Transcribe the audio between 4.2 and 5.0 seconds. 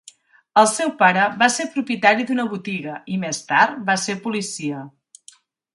policia.